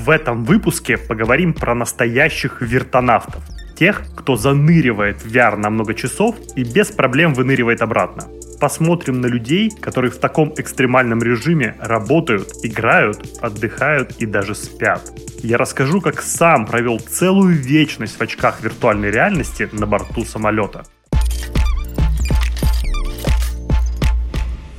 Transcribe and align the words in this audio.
В 0.00 0.08
этом 0.08 0.44
выпуске 0.44 0.96
поговорим 0.96 1.52
про 1.52 1.74
настоящих 1.74 2.62
вертонавтов. 2.62 3.42
Тех, 3.76 4.02
кто 4.16 4.34
заныривает 4.34 5.20
в 5.22 5.26
VR 5.30 5.56
на 5.56 5.68
много 5.68 5.92
часов 5.92 6.36
и 6.56 6.64
без 6.64 6.90
проблем 6.90 7.34
выныривает 7.34 7.82
обратно. 7.82 8.24
Посмотрим 8.58 9.20
на 9.20 9.26
людей, 9.26 9.70
которые 9.70 10.10
в 10.10 10.16
таком 10.16 10.54
экстремальном 10.56 11.22
режиме 11.22 11.76
работают, 11.80 12.48
играют, 12.62 13.38
отдыхают 13.42 14.12
и 14.12 14.24
даже 14.24 14.54
спят. 14.54 15.02
Я 15.42 15.58
расскажу, 15.58 16.00
как 16.00 16.22
сам 16.22 16.64
провел 16.64 16.98
целую 16.98 17.54
вечность 17.54 18.16
в 18.16 18.22
очках 18.22 18.62
виртуальной 18.62 19.10
реальности 19.10 19.68
на 19.70 19.86
борту 19.86 20.24
самолета. 20.24 20.84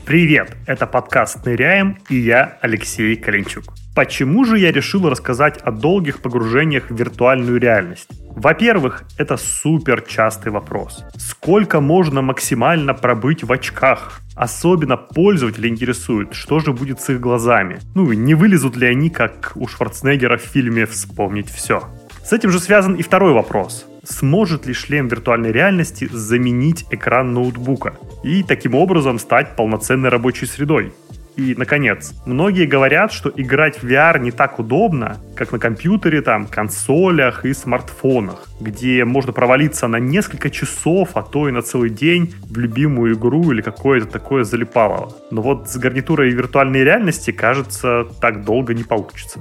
Привет, 0.03 0.57
это 0.65 0.87
подкаст 0.87 1.45
«Ныряем» 1.45 1.99
и 2.09 2.15
я 2.15 2.57
Алексей 2.61 3.15
Калинчук. 3.15 3.80
Почему 3.93 4.45
же 4.45 4.57
я 4.57 4.71
решил 4.71 5.09
рассказать 5.09 5.57
о 5.57 5.71
долгих 5.71 6.21
погружениях 6.21 6.89
в 6.89 6.95
виртуальную 6.95 7.59
реальность? 7.59 8.07
Во-первых, 8.29 9.03
это 9.17 9.35
супер 9.35 10.01
частый 10.01 10.49
вопрос. 10.49 11.03
Сколько 11.17 11.81
можно 11.81 12.21
максимально 12.21 12.93
пробыть 12.93 13.43
в 13.43 13.51
очках? 13.51 14.21
Особенно 14.33 14.95
пользователи 14.95 15.67
интересуют, 15.67 16.33
что 16.33 16.59
же 16.59 16.71
будет 16.71 17.01
с 17.01 17.09
их 17.09 17.19
глазами. 17.19 17.79
Ну, 17.93 18.13
не 18.13 18.33
вылезут 18.33 18.77
ли 18.77 18.87
они, 18.87 19.09
как 19.09 19.51
у 19.55 19.67
Шварценеггера 19.67 20.37
в 20.37 20.41
фильме 20.41 20.85
«Вспомнить 20.85 21.49
все». 21.49 21.83
С 22.23 22.31
этим 22.31 22.49
же 22.49 22.59
связан 22.61 22.95
и 22.95 23.01
второй 23.01 23.33
вопрос. 23.33 23.85
Сможет 24.05 24.65
ли 24.65 24.73
шлем 24.73 25.09
виртуальной 25.09 25.51
реальности 25.51 26.07
заменить 26.09 26.85
экран 26.91 27.33
ноутбука 27.33 27.95
и 28.23 28.41
таким 28.41 28.73
образом 28.75 29.19
стать 29.19 29.57
полноценной 29.57 30.09
рабочей 30.09 30.45
средой? 30.45 30.93
И, 31.37 31.55
наконец, 31.55 32.13
многие 32.25 32.65
говорят, 32.65 33.13
что 33.13 33.31
играть 33.33 33.81
в 33.81 33.85
VR 33.85 34.19
не 34.19 34.31
так 34.31 34.59
удобно, 34.59 35.17
как 35.35 35.53
на 35.53 35.59
компьютере, 35.59 36.21
там, 36.21 36.45
консолях 36.45 37.45
и 37.45 37.53
смартфонах, 37.53 38.49
где 38.59 39.05
можно 39.05 39.31
провалиться 39.31 39.87
на 39.87 39.97
несколько 39.97 40.49
часов, 40.49 41.11
а 41.15 41.23
то 41.23 41.47
и 41.47 41.51
на 41.51 41.61
целый 41.61 41.89
день 41.89 42.33
в 42.49 42.57
любимую 42.59 43.15
игру 43.15 43.51
или 43.51 43.61
какое-то 43.61 44.07
такое 44.07 44.43
залипалово. 44.43 45.13
Но 45.31 45.41
вот 45.41 45.69
с 45.69 45.77
гарнитурой 45.77 46.31
виртуальной 46.31 46.83
реальности, 46.83 47.31
кажется, 47.31 48.07
так 48.19 48.43
долго 48.43 48.73
не 48.73 48.83
получится. 48.83 49.39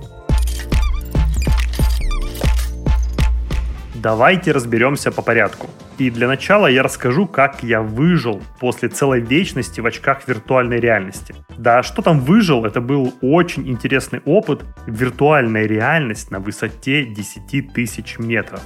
Давайте 3.97 4.53
разберемся 4.53 5.11
по 5.11 5.23
порядку. 5.23 5.69
И 6.01 6.11
для 6.11 6.29
начала 6.29 6.67
я 6.67 6.83
расскажу, 6.83 7.27
как 7.27 7.63
я 7.63 7.83
выжил 7.83 8.43
после 8.59 8.89
целой 8.89 9.21
вечности 9.21 9.83
в 9.83 9.87
очках 9.87 10.27
виртуальной 10.27 10.81
реальности. 10.81 11.35
Да, 11.59 11.83
что 11.83 12.01
там 12.01 12.21
выжил, 12.21 12.65
это 12.65 12.81
был 12.81 13.13
очень 13.21 13.69
интересный 13.69 14.23
опыт. 14.25 14.63
Виртуальная 14.87 15.67
реальность 15.67 16.31
на 16.31 16.41
высоте 16.41 17.05
10 17.05 17.75
тысяч 17.75 18.19
метров. 18.19 18.63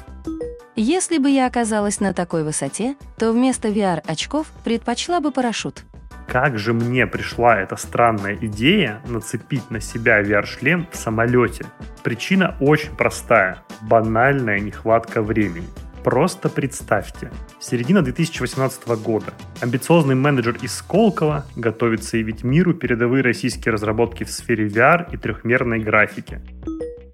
Если 0.77 1.19
бы 1.19 1.29
я 1.29 1.47
оказалась 1.47 1.99
на 1.99 2.15
такой 2.15 2.45
высоте, 2.45 2.95
то 3.19 3.33
вместо 3.33 3.67
VR-очков 3.67 4.47
предпочла 4.63 5.19
бы 5.19 5.33
парашют. 5.33 5.83
Как 6.29 6.57
же 6.57 6.73
мне 6.73 7.05
пришла 7.09 7.57
эта 7.57 7.75
странная 7.75 8.39
идея 8.43 9.01
нацепить 9.09 9.73
на 9.73 9.81
себя 9.81 10.23
VR-шлем 10.23 10.87
в 10.89 10.97
самолете? 10.97 11.67
Причина 12.05 12.57
очень 12.61 12.95
простая. 12.95 13.59
Банальная 13.83 14.61
нехватка 14.61 15.21
времени. 15.21 15.67
Просто 16.05 16.51
представьте, 16.51 17.33
середина 17.59 18.03
2018 18.03 18.87
года. 19.03 19.33
Амбициозный 19.63 20.15
менеджер 20.15 20.55
из 20.61 20.75
Сколково 20.75 21.47
готовится 21.57 22.19
явить 22.19 22.45
миру 22.45 22.75
передовые 22.75 23.23
российские 23.23 23.73
разработки 23.73 24.23
в 24.23 24.31
сфере 24.31 24.69
VR 24.69 25.07
и 25.11 25.17
трехмерной 25.17 25.79
графики. 25.79 26.43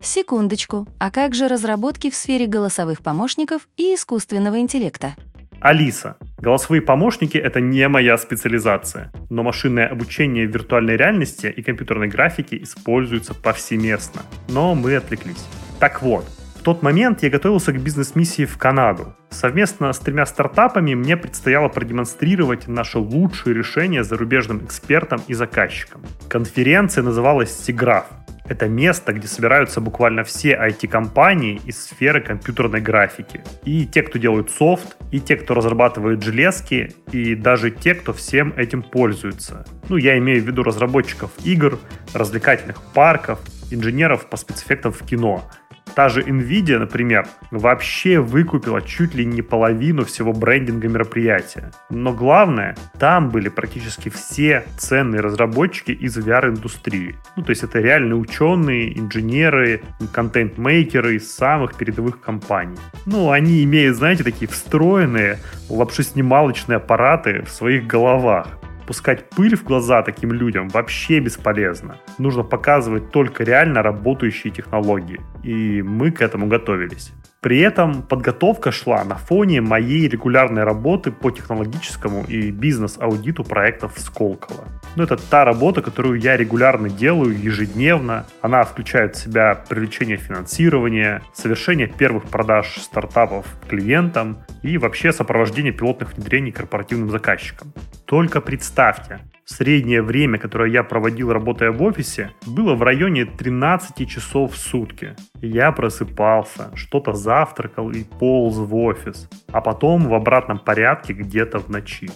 Секундочку, 0.03 0.89
а 0.99 1.13
как 1.13 1.37
же 1.37 1.47
разработки 1.47 2.11
в 2.11 2.17
сфере 2.17 2.49
голосовых 2.49 3.01
помощников 3.01 3.69
и 3.77 3.95
искусственного 3.95 4.59
интеллекта? 4.59 5.15
Алиса. 5.61 6.17
Голосовые 6.39 6.83
помощники— 6.83 7.39
это 7.39 7.61
не 7.61 7.87
моя 7.87 8.19
специализация, 8.19 9.13
но 9.29 9.45
машинное 9.45 9.87
обучение 9.87 10.49
в 10.49 10.51
виртуальной 10.51 10.97
реальности 10.97 11.47
и 11.47 11.63
компьютерной 11.63 12.09
графике 12.09 12.61
используются 12.61 13.35
повсеместно. 13.35 14.23
Но 14.49 14.75
мы 14.75 14.97
отвлеклись. 14.97 15.45
Так 15.79 16.03
вот, 16.03 16.25
в 16.61 16.63
тот 16.63 16.83
момент 16.83 17.23
я 17.23 17.31
готовился 17.31 17.73
к 17.73 17.81
бизнес-миссии 17.81 18.45
в 18.45 18.59
Канаду. 18.59 19.15
Совместно 19.31 19.91
с 19.95 19.99
тремя 19.99 20.27
стартапами 20.27 20.93
мне 20.93 21.17
предстояло 21.17 21.69
продемонстрировать 21.69 22.69
наши 22.69 22.99
лучшие 22.99 23.55
решения 23.55 24.05
зарубежным 24.05 24.63
экспертам 24.67 25.23
и 25.27 25.33
заказчикам. 25.33 26.03
Конференция 26.29 27.03
называлась 27.03 27.51
«Сиграф». 27.51 28.05
Это 28.47 28.69
место, 28.69 29.15
где 29.15 29.27
собираются 29.27 29.81
буквально 29.81 30.23
все 30.23 30.51
IT-компании 30.51 31.63
из 31.65 31.83
сферы 31.83 32.21
компьютерной 32.21 32.83
графики. 32.83 33.41
И 33.65 33.87
те, 33.87 34.03
кто 34.03 34.19
делают 34.19 34.51
софт, 34.51 34.99
и 35.11 35.19
те, 35.19 35.37
кто 35.37 35.55
разрабатывает 35.55 36.23
железки, 36.23 36.93
и 37.11 37.37
даже 37.37 37.71
те, 37.71 37.95
кто 37.95 38.13
всем 38.13 38.53
этим 38.59 38.83
пользуется. 38.83 39.65
Ну, 39.89 39.97
я 39.97 40.19
имею 40.19 40.43
в 40.43 40.47
виду 40.47 40.63
разработчиков 40.63 41.31
игр, 41.43 41.79
развлекательных 42.13 42.83
парков, 42.93 43.41
инженеров 43.71 44.29
по 44.29 44.37
спецэффектам 44.37 44.93
в 44.93 45.07
кино– 45.07 45.49
Та 45.95 46.09
же 46.09 46.23
Nvidia, 46.23 46.79
например, 46.79 47.27
вообще 47.51 48.21
выкупила 48.21 48.81
чуть 48.81 49.15
ли 49.15 49.25
не 49.25 49.43
половину 49.43 50.05
всего 50.05 50.33
брендинга 50.33 50.89
мероприятия. 50.89 51.73
Но 51.91 52.13
главное, 52.13 52.77
там 52.99 53.31
были 53.31 53.49
практически 53.49 54.09
все 54.09 54.65
ценные 54.77 55.21
разработчики 55.21 55.91
из 55.91 56.17
VR-индустрии. 56.17 57.17
Ну, 57.37 57.43
то 57.43 57.51
есть 57.51 57.63
это 57.63 57.81
реальные 57.81 58.17
ученые, 58.17 58.99
инженеры, 58.99 59.83
контент-мейкеры 60.13 61.17
из 61.17 61.35
самых 61.35 61.77
передовых 61.77 62.21
компаний. 62.21 62.79
Ну, 63.07 63.31
они 63.31 63.65
имеют, 63.65 63.97
знаете, 63.97 64.25
такие 64.25 64.49
встроенные 64.49 65.39
лапшеснималочные 65.69 66.77
аппараты 66.77 67.43
в 67.43 67.51
своих 67.51 67.87
головах 67.87 68.60
пускать 68.91 69.31
пыль 69.31 69.55
в 69.55 69.63
глаза 69.63 70.03
таким 70.03 70.33
людям 70.33 70.69
вообще 70.69 71.21
бесполезно. 71.21 71.99
Нужно 72.19 72.43
показывать 72.43 73.13
только 73.13 73.45
реально 73.45 73.85
работающие 73.85 74.53
технологии. 74.53 75.21
И 75.45 75.81
мы 75.81 76.11
к 76.11 76.21
этому 76.21 76.49
готовились. 76.49 77.13
При 77.43 77.59
этом 77.61 78.03
подготовка 78.03 78.71
шла 78.71 79.03
на 79.03 79.15
фоне 79.15 79.63
моей 79.63 80.07
регулярной 80.09 80.65
работы 80.65 81.11
по 81.11 81.31
технологическому 81.31 82.25
и 82.25 82.51
бизнес-аудиту 82.51 83.45
проектов 83.45 83.95
Сколково. 83.97 84.69
Ну, 84.95 85.05
это 85.05 85.17
та 85.17 85.47
работа, 85.47 85.81
которую 85.81 86.21
я 86.21 86.37
регулярно 86.37 86.91
делаю 86.91 87.39
ежедневно. 87.43 88.27
Она 88.43 88.63
включает 88.65 89.17
в 89.17 89.23
себя 89.23 89.55
привлечение 89.55 90.19
финансирования, 90.19 91.23
совершение 91.33 91.87
первых 91.87 92.25
продаж 92.25 92.77
стартапов 92.77 93.47
клиентам 93.71 94.45
и 94.63 94.77
вообще 94.77 95.11
сопровождение 95.11 95.73
пилотных 95.73 96.13
внедрений 96.13 96.53
корпоративным 96.53 97.09
заказчикам. 97.09 97.73
Только 98.05 98.43
представьте, 98.43 99.21
Среднее 99.53 100.01
время, 100.01 100.39
которое 100.39 100.71
я 100.71 100.85
проводил, 100.85 101.33
работая 101.33 101.73
в 101.73 101.83
офисе, 101.83 102.31
было 102.47 102.77
в 102.77 102.83
районе 102.85 103.25
13 103.25 104.09
часов 104.09 104.55
в 104.55 104.57
сутки. 104.57 105.17
Я 105.43 105.73
просыпался, 105.73 106.71
что-то 106.77 107.15
завтракал 107.15 107.91
и 107.91 108.05
полз 108.05 108.57
в 108.57 108.75
офис, 108.77 109.29
а 109.49 109.61
потом 109.61 110.09
в 110.09 110.15
обратном 110.15 110.61
порядке 110.61 111.15
где-то 111.15 111.59
в 111.59 111.69
ночи. 111.69 112.11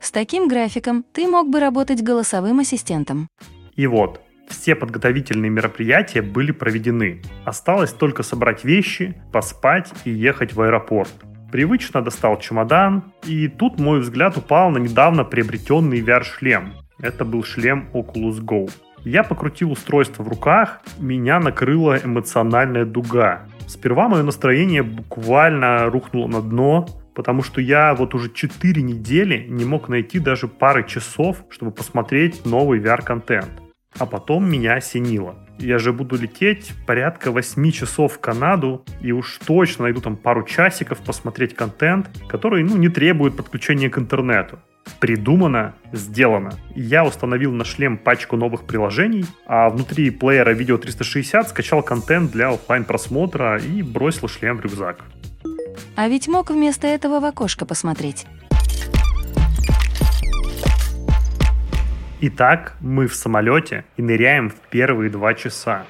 С 0.00 0.10
таким 0.10 0.48
графиком 0.48 1.04
ты 1.12 1.28
мог 1.28 1.48
бы 1.48 1.60
работать 1.60 2.02
голосовым 2.02 2.58
ассистентом. 2.58 3.28
И 3.76 3.86
вот, 3.86 4.20
все 4.48 4.74
подготовительные 4.74 5.50
мероприятия 5.50 6.22
были 6.22 6.50
проведены. 6.50 7.22
Осталось 7.44 7.92
только 7.92 8.24
собрать 8.24 8.64
вещи, 8.64 9.14
поспать 9.32 9.92
и 10.04 10.10
ехать 10.10 10.54
в 10.54 10.60
аэропорт. 10.60 11.12
Привычно 11.52 12.00
достал 12.00 12.38
чемодан, 12.38 13.12
и 13.26 13.46
тут 13.46 13.78
мой 13.78 14.00
взгляд 14.00 14.38
упал 14.38 14.70
на 14.70 14.78
недавно 14.78 15.22
приобретенный 15.22 16.00
VR-шлем. 16.00 16.72
Это 16.98 17.26
был 17.26 17.44
шлем 17.44 17.90
Oculus 17.92 18.40
Go. 18.40 18.70
Я 19.04 19.22
покрутил 19.22 19.70
устройство 19.72 20.22
в 20.22 20.28
руках, 20.28 20.80
меня 20.98 21.40
накрыла 21.40 21.98
эмоциональная 22.02 22.86
дуга. 22.86 23.42
Сперва 23.66 24.08
мое 24.08 24.22
настроение 24.22 24.82
буквально 24.82 25.90
рухнуло 25.90 26.26
на 26.26 26.40
дно, 26.40 26.86
потому 27.14 27.42
что 27.42 27.60
я 27.60 27.94
вот 27.94 28.14
уже 28.14 28.30
4 28.32 28.82
недели 28.82 29.46
не 29.46 29.66
мог 29.66 29.90
найти 29.90 30.20
даже 30.20 30.48
пары 30.48 30.86
часов, 30.86 31.44
чтобы 31.50 31.70
посмотреть 31.70 32.46
новый 32.46 32.80
VR-контент. 32.80 33.50
А 33.98 34.06
потом 34.06 34.50
меня 34.50 34.76
осенило. 34.76 35.34
Я 35.62 35.78
же 35.78 35.92
буду 35.92 36.16
лететь 36.16 36.72
порядка 36.86 37.30
8 37.30 37.70
часов 37.70 38.14
в 38.14 38.18
Канаду, 38.18 38.84
и 39.00 39.12
уж 39.12 39.38
точно 39.46 39.84
найду 39.84 40.00
там 40.00 40.16
пару 40.16 40.42
часиков 40.44 40.98
посмотреть 40.98 41.54
контент, 41.54 42.10
который 42.28 42.64
ну, 42.64 42.76
не 42.76 42.88
требует 42.88 43.36
подключения 43.36 43.88
к 43.88 43.96
интернету. 43.96 44.58
Придумано, 44.98 45.76
сделано. 45.92 46.58
Я 46.74 47.04
установил 47.04 47.52
на 47.52 47.64
шлем 47.64 47.96
пачку 47.96 48.36
новых 48.36 48.64
приложений, 48.64 49.26
а 49.46 49.70
внутри 49.70 50.10
плеера 50.10 50.52
Video 50.52 50.78
360 50.78 51.48
скачал 51.48 51.84
контент 51.84 52.32
для 52.32 52.48
офлайн 52.48 52.84
просмотра 52.84 53.60
и 53.60 53.82
бросил 53.82 54.26
шлем 54.26 54.58
в 54.58 54.62
рюкзак. 54.62 55.04
А 55.94 56.08
ведь 56.08 56.26
мог 56.26 56.50
вместо 56.50 56.88
этого 56.88 57.20
в 57.20 57.24
окошко 57.24 57.66
посмотреть. 57.66 58.26
Итак, 62.24 62.76
мы 62.80 63.08
в 63.08 63.16
самолете 63.16 63.84
и 63.96 64.02
ныряем 64.02 64.48
в 64.48 64.54
первые 64.70 65.10
два 65.10 65.34
часа. 65.34 65.84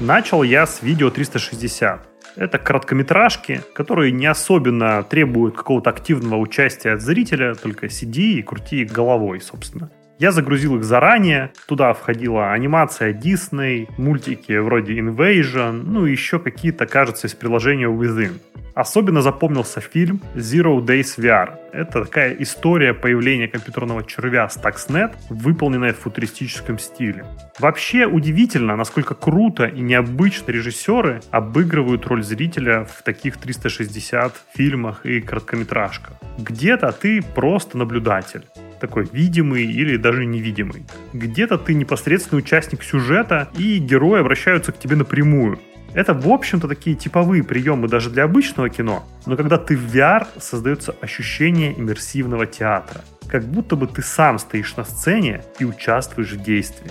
Начал 0.00 0.42
я 0.42 0.66
с 0.66 0.80
видео 0.80 1.10
360. 1.10 2.08
Это 2.34 2.58
короткометражки, 2.58 3.60
которые 3.74 4.10
не 4.10 4.24
особенно 4.24 5.02
требуют 5.02 5.54
какого-то 5.54 5.90
активного 5.90 6.40
участия 6.40 6.92
от 6.92 7.02
зрителя, 7.02 7.54
только 7.56 7.90
сиди 7.90 8.38
и 8.38 8.42
крути 8.42 8.86
головой, 8.86 9.42
собственно. 9.42 9.90
Я 10.18 10.32
загрузил 10.32 10.76
их 10.76 10.84
заранее. 10.84 11.52
Туда 11.66 11.92
входила 11.92 12.52
анимация 12.52 13.12
Disney, 13.12 13.88
мультики 13.96 14.58
вроде 14.58 14.98
Invasion, 14.98 15.84
ну 15.86 16.06
и 16.06 16.10
еще 16.10 16.40
какие-то, 16.40 16.86
кажется, 16.86 17.28
из 17.28 17.34
приложения 17.34 17.86
Within. 17.86 18.40
Особенно 18.74 19.22
запомнился 19.22 19.80
фильм 19.80 20.20
Zero 20.34 20.80
Days 20.84 21.18
VR. 21.18 21.56
Это 21.72 22.04
такая 22.04 22.34
история 22.40 22.94
появления 22.94 23.46
компьютерного 23.46 24.02
червя 24.04 24.46
Stuxnet, 24.46 25.14
выполненная 25.30 25.92
в 25.92 25.98
футуристическом 25.98 26.80
стиле. 26.80 27.24
Вообще 27.60 28.06
удивительно, 28.06 28.74
насколько 28.74 29.14
круто 29.14 29.66
и 29.66 29.80
необычно 29.80 30.50
режиссеры 30.50 31.20
обыгрывают 31.30 32.06
роль 32.06 32.24
зрителя 32.24 32.84
в 32.84 33.02
таких 33.02 33.36
360 33.36 34.32
фильмах 34.54 35.06
и 35.06 35.20
короткометражках. 35.20 36.14
Где-то 36.38 36.90
ты 36.90 37.22
просто 37.22 37.78
наблюдатель 37.78 38.44
такой 38.78 39.08
видимый 39.12 39.64
или 39.64 39.96
даже 39.96 40.24
невидимый. 40.24 40.86
Где-то 41.12 41.58
ты 41.58 41.74
непосредственный 41.74 42.40
участник 42.40 42.82
сюжета, 42.82 43.48
и 43.56 43.78
герои 43.78 44.20
обращаются 44.20 44.72
к 44.72 44.78
тебе 44.78 44.96
напрямую. 44.96 45.58
Это, 45.94 46.14
в 46.14 46.28
общем-то, 46.28 46.68
такие 46.68 46.96
типовые 46.96 47.42
приемы 47.42 47.88
даже 47.88 48.10
для 48.10 48.24
обычного 48.24 48.68
кино, 48.68 49.04
но 49.26 49.36
когда 49.36 49.56
ты 49.56 49.76
в 49.76 49.94
VR, 49.94 50.26
создается 50.38 50.94
ощущение 51.00 51.78
иммерсивного 51.78 52.46
театра. 52.46 53.02
Как 53.28 53.44
будто 53.44 53.76
бы 53.76 53.86
ты 53.86 54.02
сам 54.02 54.38
стоишь 54.38 54.76
на 54.76 54.84
сцене 54.84 55.42
и 55.58 55.64
участвуешь 55.64 56.32
в 56.32 56.42
действии. 56.42 56.90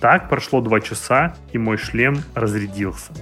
Так 0.00 0.28
прошло 0.28 0.60
два 0.60 0.80
часа, 0.80 1.34
и 1.52 1.58
мой 1.58 1.76
шлем 1.76 2.22
разрядился. 2.34 3.12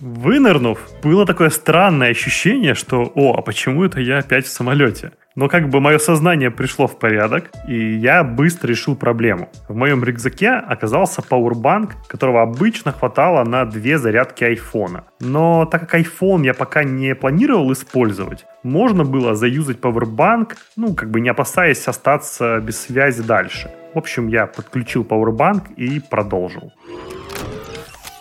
Вынырнув, 0.00 0.80
было 1.02 1.26
такое 1.26 1.50
странное 1.50 2.10
ощущение, 2.10 2.74
что 2.74 3.12
«О, 3.14 3.34
а 3.36 3.42
почему 3.42 3.84
это 3.84 4.00
я 4.00 4.18
опять 4.18 4.46
в 4.46 4.50
самолете?» 4.50 5.12
Но 5.40 5.48
как 5.48 5.70
бы 5.70 5.80
мое 5.80 5.96
сознание 5.96 6.50
пришло 6.50 6.86
в 6.86 6.98
порядок, 6.98 7.50
и 7.66 7.94
я 7.94 8.24
быстро 8.24 8.68
решил 8.68 8.94
проблему. 8.94 9.48
В 9.70 9.74
моем 9.74 10.04
рюкзаке 10.04 10.50
оказался 10.50 11.22
пауэрбанк, 11.22 11.94
которого 12.08 12.42
обычно 12.42 12.92
хватало 12.92 13.42
на 13.44 13.64
две 13.64 13.96
зарядки 13.96 14.44
айфона. 14.44 15.04
Но 15.18 15.64
так 15.64 15.88
как 15.88 15.98
iPhone 15.98 16.44
я 16.44 16.52
пока 16.52 16.84
не 16.84 17.14
планировал 17.14 17.72
использовать, 17.72 18.44
можно 18.62 19.02
было 19.02 19.34
заюзать 19.34 19.80
пауэрбанк, 19.80 20.58
ну, 20.76 20.94
как 20.94 21.10
бы 21.10 21.22
не 21.22 21.30
опасаясь 21.30 21.88
остаться 21.88 22.60
без 22.60 22.78
связи 22.78 23.22
дальше. 23.22 23.70
В 23.94 23.98
общем, 23.98 24.28
я 24.28 24.46
подключил 24.46 25.04
пауэрбанк 25.04 25.70
и 25.78 26.00
продолжил. 26.00 26.70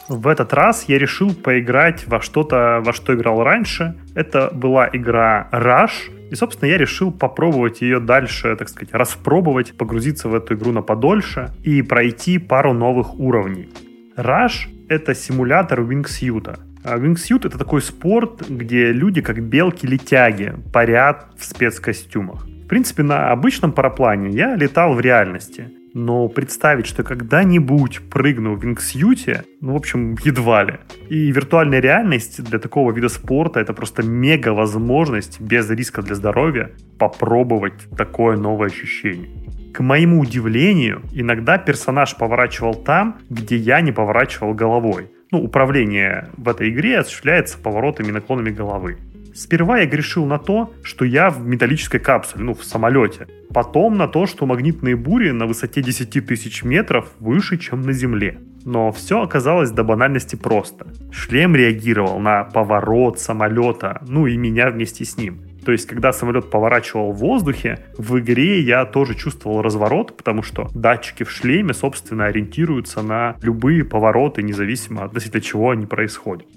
В 0.08 0.30
этот 0.30 0.54
раз 0.54 0.86
я 0.88 0.98
решил 0.98 1.36
поиграть 1.36 2.08
во 2.08 2.22
что-то, 2.22 2.82
во 2.82 2.94
что 2.94 3.14
играл 3.14 3.44
раньше. 3.44 3.98
Это 4.16 4.50
была 4.54 4.90
игра 4.92 5.50
Rush, 5.52 6.16
и, 6.32 6.36
собственно, 6.36 6.70
я 6.70 6.78
решил 6.78 7.12
попробовать 7.12 7.82
ее 7.82 8.00
дальше, 8.00 8.56
так 8.56 8.70
сказать, 8.70 8.94
распробовать, 8.94 9.74
погрузиться 9.78 10.30
в 10.30 10.36
эту 10.36 10.56
игру 10.56 10.72
на 10.72 10.82
подольше 10.82 11.52
и 11.64 11.82
пройти 11.82 12.38
пару 12.38 12.74
новых 12.74 13.20
уровней. 13.20 13.70
Rush— 14.16 14.68
это 14.90 15.16
симулятор 15.16 15.82
Wingsuit. 15.82 16.60
А 16.84 16.98
Wingsuit— 16.98 17.42
это 17.48 17.58
такой 17.58 17.82
спорт, 17.82 18.48
где 18.50 18.92
люди, 18.92 19.22
как 19.22 19.42
белки-летяги, 19.42 20.56
парят 20.74 21.28
в 21.38 21.46
спецкостюмах. 21.46 22.46
В 22.46 22.68
принципе, 22.68 23.04
на 23.04 23.32
обычном 23.32 23.72
параплане 23.72 24.30
я 24.30 24.56
летал 24.56 24.94
в 24.94 25.00
реальности— 25.00 25.72
но 26.00 26.30
представить, 26.30 26.86
что 26.86 27.04
когда-нибудь 27.04 28.00
прыгну 28.10 28.56
в 28.56 28.64
вингсьюте, 28.64 29.44
ну, 29.62 29.74
в 29.74 29.76
общем, 29.76 30.16
едва 30.24 30.64
ли. 30.64 30.80
И 31.10 31.32
виртуальная 31.32 31.82
реальность 31.82 32.44
для 32.44 32.60
такого 32.60 32.92
вида 32.92 33.10
спорта 33.10 33.60
это 33.60 33.74
просто 33.74 34.04
мега 34.04 34.50
возможность 34.50 35.42
без 35.42 35.70
риска 35.70 36.02
для 36.02 36.16
здоровья 36.16 36.72
попробовать 36.98 37.74
такое 37.98 38.38
новое 38.38 38.68
ощущение. 38.68 39.30
К 39.74 39.82
моему 39.82 40.22
удивлению, 40.22 41.02
иногда 41.14 41.58
персонаж 41.58 42.16
поворачивал 42.16 42.74
там, 42.74 43.20
где 43.30 43.56
я 43.56 43.82
не 43.82 43.92
поворачивал 43.92 44.54
головой. 44.54 45.12
Ну, 45.32 45.44
управление 45.44 46.30
в 46.38 46.50
этой 46.50 46.70
игре 46.70 47.00
осуществляется 47.00 47.58
поворотами 47.58 48.08
и 48.08 48.12
наклонами 48.12 48.50
головы. 48.50 48.98
Сперва 49.34 49.80
я 49.80 49.86
грешил 49.86 50.26
на 50.26 50.40
то, 50.40 50.74
что 50.84 51.06
я 51.06 51.30
в 51.30 51.46
металлической 51.46 52.00
капсуле, 52.00 52.44
ну, 52.44 52.54
в 52.54 52.64
самолете. 52.64 53.28
Потом 53.54 53.98
на 53.98 54.08
то, 54.08 54.26
что 54.26 54.46
магнитные 54.46 54.96
бури 54.96 55.32
на 55.32 55.46
высоте 55.46 55.82
10 55.82 56.26
тысяч 56.26 56.64
метров 56.64 57.10
выше, 57.20 57.58
чем 57.58 57.82
на 57.82 57.94
Земле. 57.94 58.40
Но 58.66 58.92
все 58.92 59.22
оказалось 59.22 59.72
до 59.72 59.84
банальности 59.84 60.36
просто. 60.36 60.88
Шлем 61.12 61.56
реагировал 61.56 62.20
на 62.20 62.44
поворот 62.44 63.20
самолета, 63.20 64.02
ну 64.08 64.28
и 64.28 64.38
меня 64.38 64.70
вместе 64.70 65.06
с 65.06 65.18
ним. 65.18 65.42
То 65.66 65.72
есть, 65.72 65.88
когда 65.88 66.14
самолет 66.14 66.50
поворачивал 66.50 67.12
в 67.12 67.18
воздухе, 67.18 67.86
в 67.98 68.18
игре 68.20 68.62
я 68.62 68.86
тоже 68.86 69.16
чувствовал 69.16 69.62
разворот, 69.62 70.16
потому 70.18 70.42
что 70.42 70.70
датчики 70.74 71.24
в 71.24 71.32
шлеме, 71.32 71.74
собственно, 71.74 72.26
ориентируются 72.26 73.02
на 73.02 73.36
любые 73.42 73.84
повороты, 73.84 74.42
независимо 74.42 75.04
от 75.04 75.10
относительно 75.10 75.42
чего 75.42 75.70
они 75.72 75.86
происходят. 75.86 76.48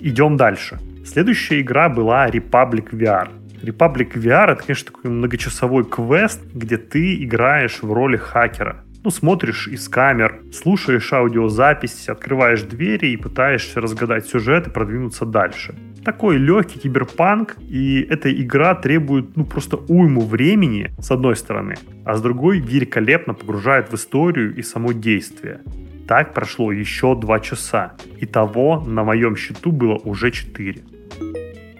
Идем 0.00 0.36
дальше. 0.36 0.78
Следующая 1.04 1.60
игра 1.60 1.88
была 1.88 2.28
Republic 2.28 2.90
VR. 2.90 3.28
Republic 3.62 4.12
VR 4.14 4.52
это, 4.52 4.62
конечно, 4.62 4.92
такой 4.92 5.10
многочасовой 5.10 5.84
квест, 5.84 6.40
где 6.54 6.76
ты 6.76 7.22
играешь 7.24 7.82
в 7.82 7.92
роли 7.92 8.16
хакера. 8.16 8.84
Ну, 9.04 9.10
смотришь 9.10 9.68
из 9.68 9.88
камер, 9.88 10.42
слушаешь 10.52 11.12
аудиозапись, 11.12 12.08
открываешь 12.08 12.62
двери 12.62 13.08
и 13.08 13.16
пытаешься 13.16 13.80
разгадать 13.80 14.26
сюжет 14.26 14.66
и 14.66 14.70
продвинуться 14.70 15.24
дальше. 15.24 15.74
Такой 16.04 16.36
легкий 16.36 16.78
киберпанк, 16.78 17.56
и 17.60 18.00
эта 18.08 18.32
игра 18.32 18.74
требует 18.74 19.36
ну 19.36 19.44
просто 19.44 19.76
уйму 19.76 20.20
времени, 20.20 20.90
с 21.00 21.10
одной 21.10 21.36
стороны, 21.36 21.76
а 22.04 22.16
с 22.16 22.22
другой 22.22 22.60
великолепно 22.60 23.34
погружает 23.34 23.90
в 23.90 23.94
историю 23.94 24.54
и 24.54 24.62
само 24.62 24.92
действие. 24.92 25.60
Так 26.08 26.32
прошло 26.32 26.72
еще 26.72 27.14
два 27.14 27.38
часа. 27.38 27.92
Итого 28.18 28.80
на 28.80 29.04
моем 29.04 29.36
счету 29.36 29.72
было 29.72 29.96
уже 30.04 30.30
четыре. 30.30 30.82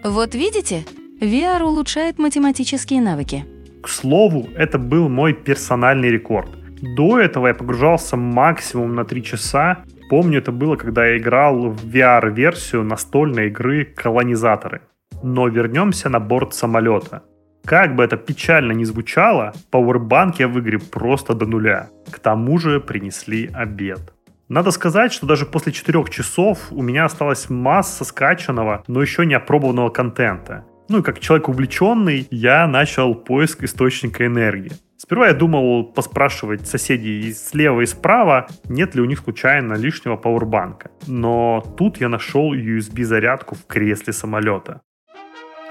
Вот 0.04 0.34
видите, 0.34 0.84
VR 1.18 1.62
улучшает 1.62 2.18
математические 2.18 3.00
навыки. 3.00 3.46
К 3.82 3.88
слову, 3.88 4.46
это 4.54 4.78
был 4.78 5.08
мой 5.08 5.32
персональный 5.32 6.10
рекорд. 6.10 6.50
До 6.82 7.18
этого 7.18 7.46
я 7.48 7.54
погружался 7.54 8.16
максимум 8.16 8.94
на 8.94 9.04
3 9.04 9.22
часа. 9.22 9.78
Помню, 10.10 10.38
это 10.38 10.52
было, 10.52 10.76
когда 10.76 11.06
я 11.06 11.16
играл 11.16 11.70
в 11.70 11.86
VR-версию 11.86 12.84
настольной 12.84 13.48
игры 13.48 13.84
«Колонизаторы». 13.84 14.82
Но 15.22 15.48
вернемся 15.48 16.10
на 16.10 16.20
борт 16.20 16.52
самолета. 16.52 17.22
Как 17.64 17.96
бы 17.96 18.04
это 18.04 18.16
печально 18.16 18.72
ни 18.72 18.84
звучало, 18.84 19.52
пауэрбанк 19.70 20.38
я 20.38 20.48
в 20.48 20.58
игре 20.60 20.78
просто 20.78 21.34
до 21.34 21.46
нуля. 21.46 21.88
К 22.10 22.18
тому 22.18 22.58
же 22.58 22.78
принесли 22.80 23.50
обед. 23.54 24.14
Надо 24.48 24.70
сказать, 24.70 25.12
что 25.12 25.26
даже 25.26 25.44
после 25.44 25.72
4 25.72 26.04
часов 26.10 26.58
у 26.70 26.82
меня 26.82 27.04
осталась 27.04 27.50
масса 27.50 28.04
скачанного, 28.04 28.82
но 28.86 29.02
еще 29.02 29.26
не 29.26 29.34
опробованного 29.34 29.90
контента. 29.90 30.64
Ну 30.88 31.00
и 31.00 31.02
как 31.02 31.20
человек 31.20 31.50
увлеченный, 31.50 32.26
я 32.30 32.66
начал 32.66 33.14
поиск 33.14 33.62
источника 33.62 34.24
энергии. 34.24 34.72
Сперва 34.96 35.28
я 35.28 35.34
думал 35.34 35.84
поспрашивать 35.84 36.66
соседей 36.66 37.34
слева 37.34 37.82
и 37.82 37.86
справа, 37.86 38.48
нет 38.68 38.94
ли 38.94 39.02
у 39.02 39.04
них 39.04 39.18
случайно 39.20 39.74
лишнего 39.74 40.16
пауэрбанка. 40.16 40.90
Но 41.06 41.62
тут 41.76 42.00
я 42.00 42.08
нашел 42.08 42.54
USB-зарядку 42.54 43.54
в 43.54 43.66
кресле 43.66 44.14
самолета. 44.14 44.80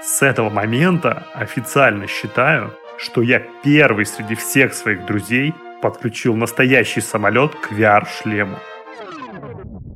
С 0.00 0.22
этого 0.22 0.50
момента 0.50 1.26
официально 1.34 2.06
считаю, 2.06 2.72
что 2.96 3.22
я 3.22 3.42
первый 3.64 4.06
среди 4.06 4.36
всех 4.36 4.72
своих 4.72 5.04
друзей 5.04 5.52
подключил 5.82 6.34
настоящий 6.34 7.00
самолет 7.00 7.54
к 7.54 7.72
VR-шлему. 7.72 8.56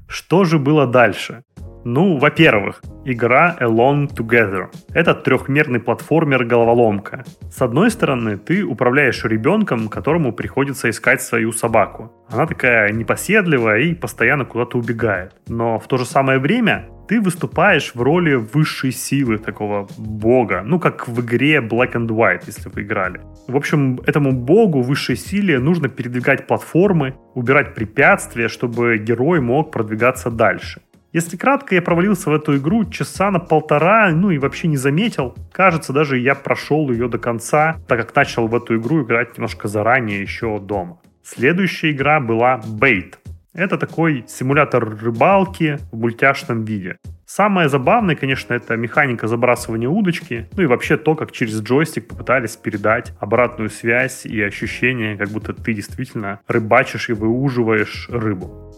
Что 0.09 0.45
же 0.45 0.59
было 0.59 0.87
дальше? 0.87 1.43
Ну, 1.85 2.17
во-первых, 2.17 2.81
игра 3.05 3.57
Alone 3.61 4.07
Together. 4.15 4.69
Это 4.95 5.15
трехмерный 5.15 5.81
платформер-головоломка. 5.81 7.25
С 7.51 7.61
одной 7.61 7.91
стороны, 7.91 8.37
ты 8.37 8.63
управляешь 8.63 9.25
ребенком, 9.25 9.89
которому 9.89 10.33
приходится 10.33 10.89
искать 10.89 11.23
свою 11.23 11.51
собаку. 11.51 12.13
Она 12.29 12.47
такая 12.47 12.93
непоседливая 12.93 13.81
и 13.81 13.95
постоянно 13.95 14.45
куда-то 14.45 14.79
убегает. 14.79 15.33
Но 15.49 15.81
в 15.81 15.89
то 15.89 15.97
же 15.97 16.05
самое 16.05 16.39
время 16.39 16.89
ты 17.09 17.21
выступаешь 17.21 17.95
в 17.95 18.01
роли 18.01 18.35
высшей 18.35 18.93
силы 18.93 19.39
такого 19.39 19.89
бога. 19.99 20.63
Ну, 20.65 20.79
как 20.79 21.09
в 21.09 21.21
игре 21.21 21.59
Black 21.59 21.93
and 21.95 22.09
White, 22.09 22.45
если 22.47 22.69
вы 22.69 22.83
играли. 22.83 23.21
В 23.49 23.57
общем, 23.57 24.01
этому 24.07 24.33
богу, 24.33 24.83
высшей 24.83 25.17
силе, 25.17 25.59
нужно 25.59 25.89
передвигать 25.89 26.47
платформы, 26.47 27.15
убирать 27.35 27.75
препятствия, 27.75 28.49
чтобы 28.49 28.99
герой 28.99 29.41
мог 29.41 29.73
продвигаться 29.73 30.31
дальше. 30.31 30.81
Если 31.13 31.37
кратко, 31.37 31.75
я 31.75 31.83
провалился 31.83 32.31
в 32.31 32.35
эту 32.35 32.57
игру 32.57 32.87
часа 32.87 33.31
на 33.31 33.39
полтора, 33.39 34.11
ну 34.13 34.31
и 34.31 34.39
вообще 34.39 34.69
не 34.69 34.79
заметил. 34.79 35.35
Кажется, 35.53 35.93
даже 35.93 36.19
я 36.19 36.35
прошел 36.35 36.91
ее 36.91 37.07
до 37.09 37.19
конца, 37.19 37.77
так 37.87 38.01
как 38.01 38.17
начал 38.17 38.47
в 38.47 38.55
эту 38.55 38.79
игру 38.79 39.03
играть 39.05 39.37
немножко 39.37 39.69
заранее, 39.69 40.23
еще 40.23 40.59
дома. 40.59 41.01
Следующая 41.23 41.91
игра 41.91 42.19
была 42.19 42.63
Bait. 42.65 43.17
Это 43.55 43.77
такой 43.77 44.25
симулятор 44.29 44.97
рыбалки 44.99 45.79
в 45.91 45.99
мультяшном 45.99 46.65
виде. 46.65 46.97
Самое 47.27 47.69
забавное, 47.69 48.17
конечно, 48.17 48.55
это 48.55 48.77
механика 48.77 49.29
забрасывания 49.29 49.91
удочки, 49.91 50.49
ну 50.57 50.63
и 50.63 50.67
вообще 50.67 50.97
то, 50.97 51.15
как 51.15 51.33
через 51.33 51.61
джойстик 51.61 52.09
попытались 52.09 52.57
передать 52.57 53.13
обратную 53.21 53.69
связь 53.69 54.25
и 54.25 54.43
ощущение, 54.43 55.19
как 55.19 55.29
будто 55.29 55.53
ты 55.53 55.75
действительно 55.75 56.41
рыбачишь 56.49 57.11
и 57.11 57.13
выуживаешь 57.13 58.09
рыбу. 58.11 58.75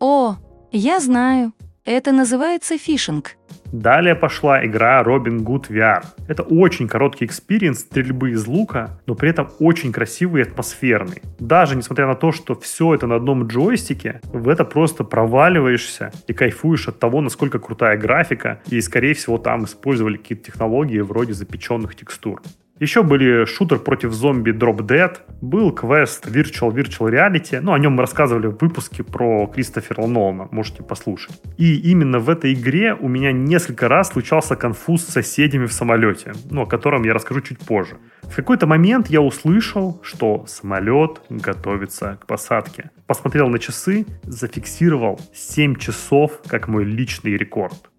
О, 0.00 0.36
я 0.72 0.98
знаю. 0.98 1.52
Это 1.84 2.10
называется 2.10 2.76
фишинг. 2.76 3.36
Далее 3.72 4.14
пошла 4.14 4.64
игра 4.64 5.02
Robin 5.02 5.40
Hood 5.40 5.68
VR. 5.68 6.02
Это 6.26 6.42
очень 6.42 6.88
короткий 6.88 7.26
experience 7.26 7.80
стрельбы 7.80 8.30
из 8.30 8.46
лука, 8.46 8.98
но 9.06 9.14
при 9.14 9.30
этом 9.30 9.50
очень 9.58 9.92
красивый 9.92 10.42
и 10.42 10.46
атмосферный. 10.46 11.22
Даже 11.38 11.76
несмотря 11.76 12.06
на 12.06 12.14
то, 12.14 12.32
что 12.32 12.54
все 12.54 12.94
это 12.94 13.06
на 13.06 13.16
одном 13.16 13.46
джойстике, 13.46 14.20
в 14.32 14.48
это 14.48 14.64
просто 14.64 15.04
проваливаешься 15.04 16.12
и 16.26 16.32
кайфуешь 16.32 16.88
от 16.88 16.98
того, 16.98 17.20
насколько 17.20 17.58
крутая 17.58 17.98
графика, 17.98 18.60
и, 18.68 18.80
скорее 18.80 19.14
всего, 19.14 19.36
там 19.38 19.64
использовали 19.64 20.16
какие-то 20.16 20.44
технологии 20.44 21.00
вроде 21.00 21.34
запеченных 21.34 21.94
текстур. 21.94 22.40
Еще 22.80 23.02
были 23.02 23.44
шутер 23.44 23.80
против 23.80 24.12
зомби 24.12 24.52
Drop 24.52 24.78
Dead, 24.78 25.16
был 25.40 25.72
квест 25.72 26.26
Virtual 26.26 26.70
Virtual 26.72 27.10
Reality, 27.10 27.60
ну, 27.60 27.72
о 27.72 27.78
нем 27.78 27.94
мы 27.94 28.02
рассказывали 28.02 28.46
в 28.46 28.58
выпуске 28.60 29.02
про 29.02 29.48
Кристофера 29.48 30.06
Нолана, 30.06 30.48
можете 30.52 30.84
послушать. 30.84 31.42
И 31.56 31.90
именно 31.90 32.20
в 32.20 32.30
этой 32.30 32.54
игре 32.54 32.94
у 32.94 33.08
меня 33.08 33.32
несколько 33.32 33.88
раз 33.88 34.10
случался 34.10 34.54
конфуз 34.54 35.02
с 35.02 35.12
соседями 35.12 35.66
в 35.66 35.72
самолете, 35.72 36.32
ну, 36.50 36.62
о 36.62 36.66
котором 36.66 37.02
я 37.02 37.14
расскажу 37.14 37.40
чуть 37.40 37.58
позже. 37.58 37.96
В 38.22 38.36
какой-то 38.36 38.68
момент 38.68 39.08
я 39.08 39.20
услышал, 39.20 40.00
что 40.04 40.44
самолет 40.46 41.20
готовится 41.30 42.18
к 42.20 42.26
посадке. 42.26 42.90
Посмотрел 43.06 43.48
на 43.48 43.58
часы, 43.58 44.06
зафиксировал 44.22 45.20
7 45.34 45.74
часов 45.76 46.42
как 46.46 46.68
мой 46.68 46.84
личный 46.84 47.36
рекорд. 47.36 47.90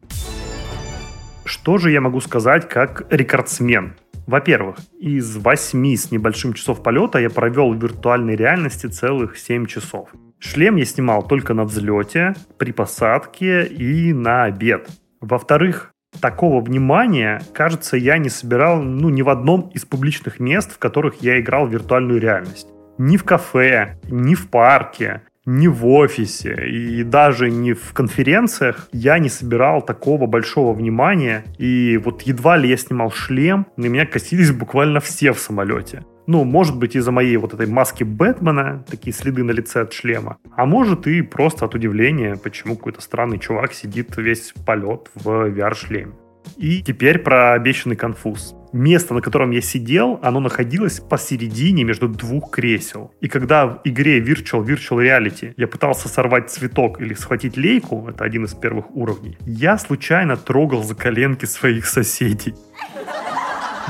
Что 1.43 1.77
же 1.77 1.91
я 1.91 1.99
могу 1.99 2.21
сказать 2.21 2.69
как 2.69 3.07
рекордсмен? 3.09 3.95
Во-первых, 4.29 4.75
из 4.99 5.37
8 5.37 5.95
с 5.95 6.11
небольшим 6.11 6.53
часов 6.53 6.83
полета 6.83 7.17
я 7.17 7.31
провел 7.31 7.73
в 7.73 7.81
виртуальной 7.81 8.35
реальности 8.35 8.85
целых 8.85 9.39
7 9.39 9.65
часов. 9.65 10.09
Шлем 10.37 10.75
я 10.75 10.85
снимал 10.85 11.27
только 11.27 11.55
на 11.55 11.63
взлете, 11.63 12.35
при 12.59 12.71
посадке 12.71 13.65
и 13.65 14.13
на 14.13 14.43
обед. 14.43 14.87
Во-вторых, 15.19 15.93
такого 16.21 16.61
внимания, 16.61 17.41
кажется, 17.55 17.97
я 17.97 18.19
не 18.19 18.29
собирал 18.29 18.83
ну, 18.83 19.09
ни 19.09 19.23
в 19.23 19.29
одном 19.29 19.71
из 19.73 19.85
публичных 19.85 20.39
мест, 20.39 20.73
в 20.73 20.77
которых 20.77 21.23
я 21.23 21.39
играл 21.39 21.65
в 21.65 21.73
виртуальную 21.73 22.21
реальность. 22.21 22.67
Ни 22.99 23.17
в 23.17 23.23
кафе, 23.23 23.97
ни 24.11 24.35
в 24.35 24.51
парке, 24.51 25.23
ни 25.49 25.67
в 25.67 25.87
офисе 25.87 26.67
и 26.67 27.03
даже 27.03 27.49
не 27.49 27.73
в 27.73 27.93
конференциях 27.93 28.87
я 28.91 29.17
не 29.17 29.29
собирал 29.29 29.81
такого 29.81 30.27
большого 30.27 30.73
внимания. 30.73 31.43
И 31.57 31.99
вот 32.03 32.21
едва 32.21 32.55
ли 32.55 32.69
я 32.69 32.77
снимал 32.77 33.09
шлем, 33.11 33.65
на 33.75 33.87
меня 33.87 34.05
косились 34.05 34.51
буквально 34.51 34.99
все 34.99 35.33
в 35.33 35.39
самолете. 35.39 36.05
Ну, 36.27 36.43
может 36.43 36.77
быть, 36.77 36.95
из-за 36.95 37.11
моей 37.11 37.37
вот 37.37 37.55
этой 37.55 37.65
маски 37.65 38.03
Бэтмена, 38.03 38.85
такие 38.87 39.11
следы 39.11 39.43
на 39.43 39.49
лице 39.49 39.81
от 39.81 39.93
шлема. 39.93 40.37
А 40.55 40.67
может 40.67 41.07
и 41.07 41.23
просто 41.23 41.65
от 41.65 41.73
удивления, 41.73 42.35
почему 42.35 42.75
какой-то 42.75 43.01
странный 43.01 43.39
чувак 43.39 43.73
сидит 43.73 44.15
весь 44.17 44.53
полет 44.67 45.09
в 45.15 45.27
VR-шлеме. 45.27 46.13
И 46.57 46.83
теперь 46.83 47.17
про 47.17 47.53
обещанный 47.53 47.95
конфуз. 47.95 48.53
Место, 48.71 49.15
на 49.15 49.21
котором 49.21 49.49
я 49.51 49.61
сидел, 49.61 50.19
оно 50.21 50.39
находилось 50.39 50.99
посередине 50.99 51.83
между 51.83 52.07
двух 52.07 52.51
кресел. 52.51 53.11
И 53.19 53.27
когда 53.27 53.65
в 53.65 53.81
игре 53.83 54.19
Virtual 54.19 54.63
Virtual 54.63 55.03
Reality 55.03 55.53
я 55.57 55.67
пытался 55.67 56.07
сорвать 56.07 56.51
цветок 56.51 57.01
или 57.01 57.15
схватить 57.15 57.57
лейку, 57.57 58.07
это 58.07 58.23
один 58.23 58.45
из 58.45 58.53
первых 58.53 58.95
уровней, 58.95 59.37
я 59.45 59.77
случайно 59.79 60.37
трогал 60.37 60.83
за 60.83 60.93
коленки 60.93 61.45
своих 61.45 61.87
соседей. 61.87 62.53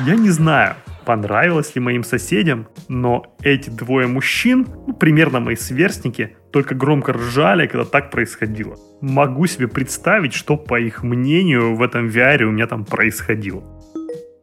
Я 0.05 0.15
не 0.15 0.29
знаю, 0.29 0.75
понравилось 1.05 1.75
ли 1.75 1.81
моим 1.81 2.03
соседям, 2.03 2.67
но 2.87 3.35
эти 3.41 3.69
двое 3.69 4.07
мужчин, 4.07 4.65
ну, 4.87 4.93
примерно 4.93 5.41
мои 5.41 5.55
сверстники, 5.55 6.37
только 6.51 6.73
громко 6.73 7.13
ржали, 7.13 7.67
когда 7.67 7.83
так 7.83 8.11
происходило. 8.11 8.77
Могу 9.01 9.45
себе 9.47 9.67
представить, 9.67 10.33
что, 10.33 10.55
по 10.55 10.79
их 10.79 11.03
мнению, 11.03 11.75
в 11.75 11.81
этом 11.81 12.07
VR 12.07 12.43
у 12.43 12.51
меня 12.51 12.67
там 12.67 12.85
происходило. 12.85 13.78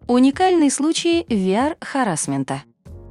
Уникальный 0.09 0.71
случай 0.71 1.27
VR-харасмента. 1.29 2.63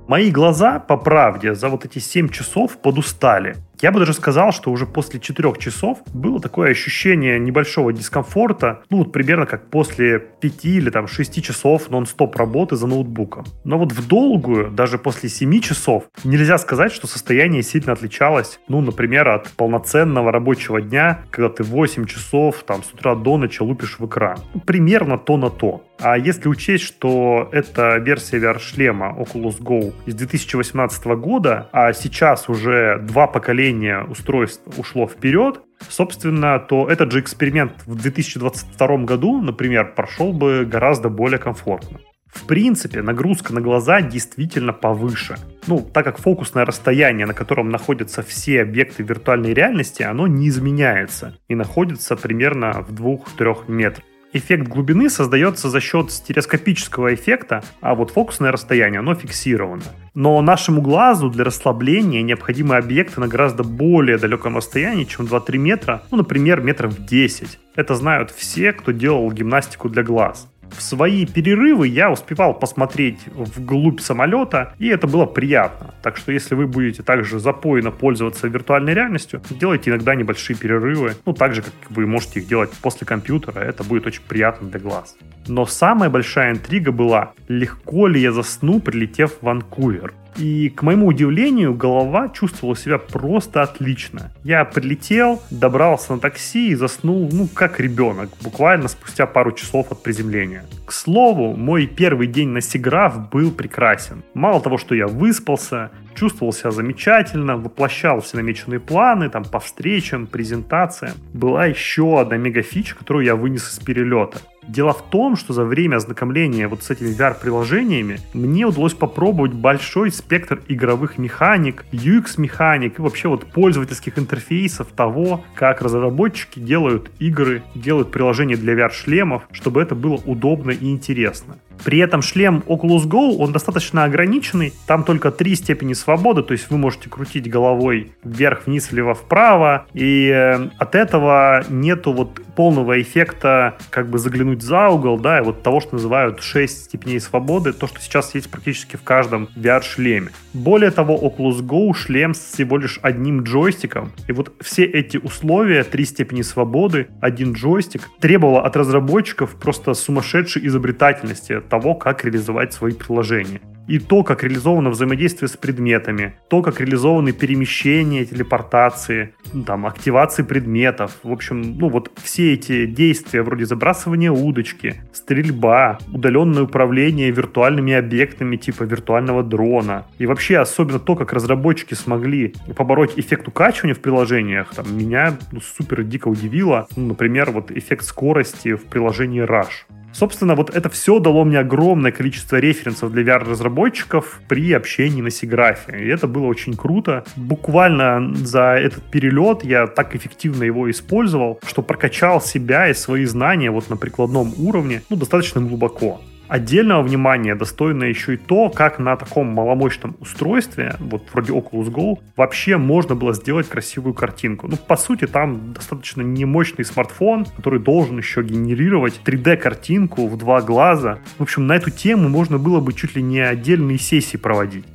Мои 0.08 0.32
глаза, 0.32 0.80
по 0.80 0.96
правде, 0.96 1.54
за 1.54 1.68
вот 1.68 1.84
эти 1.84 2.00
7 2.00 2.30
часов 2.30 2.78
подустали. 2.78 3.58
Я 3.82 3.91
бы 3.91 4.00
даже 4.00 4.13
сказал, 4.13 4.51
что 4.51 4.72
уже 4.72 4.86
после 4.86 5.20
4 5.20 5.53
часов 5.60 6.00
было 6.13 6.39
такое 6.39 6.72
ощущение 6.72 7.39
небольшого 7.39 7.91
дискомфорта, 7.91 8.84
ну 8.89 8.98
вот 8.98 9.12
примерно 9.12 9.46
как 9.46 9.70
после 9.70 10.20
5 10.20 10.65
или 10.65 10.89
там 10.89 11.08
6 11.08 11.44
часов 11.44 11.89
нон-стоп 11.89 12.36
работы 12.36 12.75
за 12.75 12.88
ноутбуком. 12.88 13.46
Но 13.63 13.77
вот 13.77 13.91
в 13.91 14.08
долгую, 14.08 14.72
даже 14.72 14.98
после 14.98 15.29
7 15.29 15.60
часов, 15.60 16.05
нельзя 16.24 16.58
сказать, 16.58 16.94
что 16.94 17.08
состояние 17.08 17.63
сильно 17.63 17.94
отличалось, 17.94 18.60
ну, 18.67 18.82
например, 18.82 19.27
от 19.27 19.50
полноценного 19.51 20.32
рабочего 20.32 20.82
дня, 20.82 21.22
когда 21.32 21.50
ты 21.50 21.63
8 21.63 22.05
часов 22.05 22.63
там 22.63 22.84
с 22.84 22.94
утра 22.94 23.15
до 23.15 23.38
ночи 23.38 23.62
лупишь 23.62 24.00
в 24.00 24.05
экран. 24.05 24.38
Примерно 24.65 25.17
то 25.17 25.38
на 25.38 25.50
то. 25.50 25.84
А 26.00 26.17
если 26.17 26.50
учесть, 26.50 26.84
что 26.84 27.50
это 27.51 27.98
версия 27.98 28.38
VR-шлема 28.38 29.15
Oculus 29.17 29.62
Go 29.62 29.94
из 30.05 30.15
2018 30.15 31.05
года, 31.05 31.70
а 31.72 31.94
сейчас 31.94 32.50
уже 32.50 33.00
два 33.00 33.27
поколения 33.27 33.64
устройств 34.10 34.63
ушло 34.77 35.07
вперед, 35.07 35.62
собственно, 35.89 36.60
то 36.60 36.88
этот 36.89 37.12
же 37.12 37.19
эксперимент 37.19 37.74
в 37.86 37.95
2022 37.95 38.98
году, 39.00 39.41
например, 39.41 39.93
прошел 39.95 40.34
бы 40.34 40.65
гораздо 40.65 41.10
более 41.10 41.39
комфортно. 41.39 42.00
В 42.27 42.45
принципе, 42.48 43.01
нагрузка 43.01 43.53
на 43.53 43.62
глаза 43.62 44.01
действительно 44.01 44.74
повыше. 44.74 45.38
Ну, 45.67 45.79
так 45.79 46.03
как 46.03 46.17
фокусное 46.17 46.65
расстояние, 46.65 47.25
на 47.25 47.34
котором 47.34 47.69
находятся 47.69 48.24
все 48.24 48.62
объекты 48.62 49.03
виртуальной 49.03 49.53
реальности, 49.53 50.03
оно 50.03 50.27
не 50.27 50.50
изменяется 50.50 51.38
и 51.48 51.55
находится 51.55 52.17
примерно 52.17 52.84
в 52.88 52.93
2-3 52.93 53.72
метрах 53.72 54.05
эффект 54.36 54.68
глубины 54.68 55.10
создается 55.10 55.70
за 55.70 55.80
счет 55.80 56.12
стереоскопического 56.12 57.13
эффекта, 57.13 57.63
а 57.82 57.96
вот 57.96 58.12
фокусное 58.12 58.51
расстояние, 58.51 59.00
оно 59.00 59.15
фиксировано. 59.15 59.84
Но 60.13 60.42
нашему 60.42 60.82
глазу 60.82 61.30
для 61.30 61.44
расслабления 61.44 62.22
необходимы 62.22 62.75
объекты 62.75 63.20
на 63.20 63.27
гораздо 63.27 63.63
более 63.63 64.18
далеком 64.18 64.56
расстоянии, 64.58 65.06
чем 65.06 65.25
2-3 65.25 65.58
метра, 65.58 66.04
ну, 66.12 66.18
например, 66.18 66.62
метров 66.62 67.06
10. 67.06 67.60
Это 67.75 67.96
знают 67.96 68.32
все, 68.32 68.74
кто 68.74 68.92
делал 68.92 69.32
гимнастику 69.32 69.89
для 69.89 70.04
глаз 70.04 70.48
в 70.72 70.81
свои 70.81 71.25
перерывы 71.25 71.88
я 71.88 72.12
успевал 72.12 72.53
посмотреть 72.53 73.19
вглубь 73.27 74.00
самолета, 74.00 74.74
и 74.79 74.88
это 74.88 75.07
было 75.07 75.25
приятно. 75.25 75.93
Так 76.01 76.17
что 76.17 76.31
если 76.31 76.55
вы 76.55 76.67
будете 76.67 77.03
также 77.03 77.39
запойно 77.39 77.91
пользоваться 77.91 78.48
виртуальной 78.48 78.93
реальностью, 78.93 79.41
делайте 79.50 79.89
иногда 79.89 80.15
небольшие 80.15 80.57
перерывы, 80.57 81.13
ну 81.25 81.34
так 81.34 81.53
же, 81.53 81.62
как 81.62 81.74
вы 81.89 82.05
можете 82.05 82.39
их 82.39 82.48
делать 82.48 82.72
после 82.81 83.07
компьютера, 83.07 83.60
это 83.60 83.84
будет 83.84 84.05
очень 84.05 84.22
приятно 84.27 84.69
для 84.69 84.79
глаз. 84.79 85.15
Но 85.48 85.65
самая 85.65 86.10
большая 86.10 86.51
интрига 86.51 86.91
была, 86.91 87.34
легко 87.48 88.07
ли 88.07 88.19
я 88.19 88.31
засну, 88.31 88.79
прилетев 88.79 89.34
в 89.39 89.43
Ванкувер. 89.43 90.13
И, 90.38 90.70
к 90.70 90.82
моему 90.82 91.08
удивлению, 91.08 91.74
голова 91.74 92.30
чувствовала 92.30 92.75
себя 92.75 92.98
просто 92.98 93.62
отлично. 93.62 94.32
Я 94.44 94.65
прилетел, 94.65 95.42
добрался 95.50 96.13
на 96.13 96.20
такси 96.20 96.70
и 96.70 96.75
заснул, 96.75 97.30
ну, 97.32 97.48
как 97.48 97.80
ребенок, 97.80 98.30
буквально 98.42 98.88
спустя 98.88 99.25
пару 99.25 99.54
часов 99.54 99.92
от 99.92 100.04
приземления. 100.04 100.65
К 100.86 100.92
слову, 100.92 101.56
мой 101.56 101.88
первый 101.88 102.27
день 102.27 102.50
на 102.50 102.62
Сиграф 102.62 103.30
был 103.30 103.51
прекрасен. 103.51 104.24
Мало 104.34 104.62
того, 104.62 104.77
что 104.77 104.94
я 104.94 105.08
выспался, 105.08 105.92
чувствовал 106.15 106.54
себя 106.54 106.72
замечательно, 106.72 107.58
воплощал 107.58 108.22
все 108.22 108.38
намеченные 108.38 108.80
планы, 108.80 109.30
там, 109.30 109.46
по 109.46 109.60
встречам, 109.60 110.27
презентациям. 110.27 111.15
Была 111.34 111.65
еще 111.65 112.20
одна 112.20 112.38
мегафича, 112.38 112.96
которую 112.96 113.25
я 113.25 113.36
вынес 113.36 113.72
из 113.72 113.80
перелета. 113.80 114.39
Дело 114.67 114.93
в 114.93 115.03
том, 115.03 115.36
что 115.36 115.53
за 115.53 115.63
время 115.63 115.98
ознакомления 115.98 116.67
вот 116.67 116.84
с 116.84 116.89
этими 116.89 117.10
VR-приложениями 117.10 118.19
мне 118.34 118.65
удалось 118.65 118.93
попробовать 118.93 119.53
большой 119.53 120.12
спектр 120.12 120.62
игровых 120.67 121.17
механик, 121.17 121.86
UX-механик 121.91 122.98
и 122.98 123.01
вообще 123.01 123.27
вот 123.27 123.45
пользовательских 123.45 124.17
интерфейсов 124.17 124.88
того, 124.95 125.43
как 125.53 125.81
разработчики 125.81 126.60
делают 126.60 127.12
игры, 127.19 127.63
делают 127.75 128.12
приложения 128.12 128.55
для 128.55 128.74
VR-шлемов, 128.74 129.43
чтобы 129.51 129.81
это 129.81 129.93
было 129.93 130.15
удобно 130.25 130.72
и 130.72 130.89
интересно. 130.89 131.57
При 131.84 132.00
этом 132.00 132.22
шлем 132.22 132.63
Oculus 132.67 133.08
Go, 133.08 133.38
он 133.38 133.51
достаточно 133.51 134.03
ограниченный, 134.03 134.74
там 134.88 135.03
только 135.03 135.32
три 135.32 135.55
степени 135.55 135.94
свободы, 135.94 136.44
то 136.44 136.53
есть 136.53 136.70
вы 136.70 136.77
можете 136.77 137.10
крутить 137.10 137.50
головой 137.50 138.12
вверх, 138.24 138.65
вниз, 138.65 138.91
влево, 138.91 139.13
вправо, 139.13 139.86
и 139.94 140.29
э, 140.29 140.70
от 140.77 140.96
этого 140.96 141.63
нету 141.70 142.13
вот 142.13 142.41
полного 142.55 143.01
эффекта 143.01 143.77
как 143.89 144.10
бы 144.10 144.17
заглянуть 144.17 144.62
за 144.62 144.89
угол, 144.89 145.20
да, 145.20 145.39
и 145.39 145.44
вот 145.44 145.63
того, 145.63 145.79
что 145.79 145.96
называют 145.96 146.41
6 146.41 146.86
степеней 146.86 147.20
свободы, 147.20 147.74
то, 147.74 147.88
что 147.88 148.00
сейчас 148.00 148.34
есть 148.36 148.50
практически 148.50 148.96
в 148.96 149.03
каждом 149.03 149.50
VR-шлеме. 149.55 150.29
Более 150.53 150.91
того, 150.91 151.17
Oculus 151.17 151.62
Go 151.62 151.94
шлем 151.94 152.34
с 152.34 152.39
всего 152.39 152.77
лишь 152.77 153.00
одним 153.01 153.44
джойстиком, 153.44 154.12
и 154.27 154.32
вот 154.32 154.53
все 154.62 154.86
эти 154.86 155.17
условия, 155.17 155.84
три 155.84 156.05
степени 156.05 156.41
свободы, 156.41 157.08
один 157.22 157.53
джойстик, 157.53 158.10
требовало 158.20 158.63
от 158.63 158.75
разработчиков 158.75 159.55
просто 159.55 159.94
сумасшедшей 159.94 160.65
изобретательности 160.67 161.53
того, 161.69 161.95
как 161.95 162.24
реализовать 162.24 162.74
свои 162.74 162.93
приложения 162.93 163.62
и 163.88 164.00
то, 164.00 164.24
как 164.24 164.43
реализовано 164.43 164.89
взаимодействие 164.89 165.48
с 165.48 165.57
предметами, 165.57 166.36
то, 166.50 166.62
как 166.62 166.79
реализованы 166.79 167.31
перемещения, 167.31 168.25
телепортации, 168.25 169.34
там, 169.65 169.86
активации 169.86 170.43
предметов. 170.43 171.17
В 171.24 171.31
общем, 171.31 171.77
ну 171.77 171.89
вот 171.89 172.12
все 172.22 172.53
эти 172.53 172.86
действия 172.86 173.43
вроде 173.43 173.65
забрасывания 173.65 174.31
удочки, 174.31 174.95
стрельба, 175.13 176.00
удаленное 176.12 176.63
управление 176.63 177.31
виртуальными 177.31 177.93
объектами 177.93 178.57
типа 178.57 178.84
виртуального 178.84 179.43
дрона. 179.43 180.05
И 180.17 180.25
вообще 180.25 180.57
особенно 180.57 181.00
то, 181.00 181.15
как 181.15 181.34
разработчики 181.34 181.93
смогли 181.93 182.55
побороть 182.75 183.17
эффект 183.17 183.48
укачивания 183.48 183.95
в 183.95 184.00
приложениях, 184.00 184.74
там, 184.74 184.98
меня 184.98 185.38
ну, 185.51 185.60
супер 185.62 186.03
дико 186.03 186.27
удивило. 186.27 186.88
Ну, 186.95 187.07
например, 187.07 187.51
вот 187.51 187.72
эффект 187.72 188.05
скорости 188.05 188.74
в 188.74 188.86
приложении 188.86 189.43
Rush. 189.43 189.86
Собственно, 190.15 190.55
вот 190.55 190.74
это 190.74 190.88
все 190.89 191.19
дало 191.19 191.43
мне 191.43 191.60
огромное 191.60 192.13
количество 192.13 192.55
референсов 192.55 193.12
для 193.12 193.24
VR-разработчиков 193.24 194.39
при 194.48 194.72
общении 194.72 195.22
на 195.22 195.29
Сиграфе. 195.29 195.91
И 196.00 196.07
это 196.07 196.25
было 196.25 196.45
очень 196.45 196.77
круто. 196.77 197.25
Буквально 197.36 198.34
за 198.34 198.75
этот 198.75 199.03
перелет 199.12 199.65
я 199.65 199.88
так 199.88 200.15
эффективно 200.15 200.63
его 200.63 200.89
использовал, 200.89 201.60
что 201.67 201.81
прокачал 201.81 202.39
себя 202.39 202.88
и 202.88 202.93
свои 202.93 203.25
знания 203.25 203.72
вот 203.72 203.89
на 203.89 203.98
прикладном 203.98 204.53
уровне 204.57 205.01
ну, 205.10 205.17
достаточно 205.17 205.60
глубоко. 205.60 206.22
Отдельного 206.48 207.02
внимания 207.02 207.56
достойно 207.56 208.04
еще 208.04 208.36
и 208.36 208.38
то, 208.38 208.70
как 208.70 209.00
на 209.00 209.16
таком 209.16 209.48
маломощном 209.48 210.16
устройстве, 210.20 210.96
вот 211.00 211.24
вроде 211.34 211.54
Oculus 211.54 211.92
Go, 211.92 212.20
вообще 212.36 212.78
можно 212.78 213.16
было 213.16 213.34
сделать 213.34 213.68
красивую 213.68 214.14
картинку. 214.14 214.68
Ну, 214.68 214.78
по 214.78 214.96
сути, 214.96 215.25
там 215.25 215.74
достаточно 215.74 216.22
немощный 216.22 216.86
смартфон, 216.86 217.46
который 217.56 217.80
должен 217.80 218.18
еще 218.18 218.44
генерировать 218.44 219.20
3D-картинку 219.25 220.28
в 220.28 220.38
два 220.38 220.62
глаза. 220.62 221.20
В 221.40 221.44
общем, 221.44 221.66
на 221.66 221.74
эту 221.74 221.90
тему 221.90 222.30
можно 222.30 222.60
было 222.60 222.80
бы 222.80 222.94
чуть 222.94 223.16
ли 223.16 223.24
не 223.24 223.40
отдельные 223.40 223.98
сессии 223.98 224.38
проводить. 224.38 224.86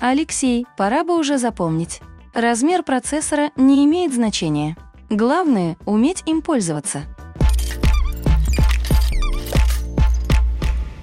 Алексей, 0.00 0.66
пора 0.76 1.02
бы 1.02 1.18
уже 1.18 1.38
запомнить. 1.38 2.00
Размер 2.34 2.82
процессора 2.82 3.50
не 3.56 3.84
имеет 3.86 4.14
значения. 4.14 4.76
Главное— 5.10 5.76
уметь 5.86 6.22
им 6.26 6.42
пользоваться. 6.42 7.02